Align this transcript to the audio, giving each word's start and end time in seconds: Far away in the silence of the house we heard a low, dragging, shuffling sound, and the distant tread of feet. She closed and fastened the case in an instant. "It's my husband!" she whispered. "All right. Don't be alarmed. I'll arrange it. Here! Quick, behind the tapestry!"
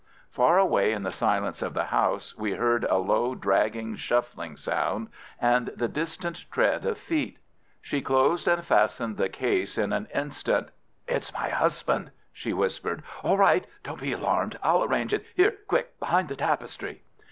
Far 0.31 0.57
away 0.57 0.93
in 0.93 1.03
the 1.03 1.11
silence 1.11 1.61
of 1.61 1.75
the 1.75 1.83
house 1.83 2.35
we 2.35 2.53
heard 2.53 2.85
a 2.85 2.97
low, 2.97 3.35
dragging, 3.35 3.95
shuffling 3.95 4.57
sound, 4.57 5.09
and 5.39 5.67
the 5.75 5.87
distant 5.87 6.45
tread 6.51 6.87
of 6.87 6.97
feet. 6.97 7.37
She 7.83 8.01
closed 8.01 8.47
and 8.47 8.65
fastened 8.65 9.17
the 9.17 9.29
case 9.29 9.77
in 9.77 9.93
an 9.93 10.07
instant. 10.11 10.69
"It's 11.07 11.31
my 11.31 11.49
husband!" 11.49 12.09
she 12.33 12.51
whispered. 12.51 13.03
"All 13.23 13.37
right. 13.37 13.67
Don't 13.83 14.01
be 14.01 14.11
alarmed. 14.13 14.57
I'll 14.63 14.83
arrange 14.83 15.13
it. 15.13 15.23
Here! 15.35 15.53
Quick, 15.67 15.99
behind 15.99 16.29
the 16.29 16.35
tapestry!" 16.35 17.03